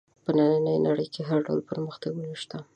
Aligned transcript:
په 0.23 0.29
نننۍ 0.37 0.77
نړۍ 0.87 1.07
کې 1.13 1.21
هر 1.29 1.39
ډول 1.47 1.59
پرمختګونه 1.69 2.35
شته. 2.41 2.57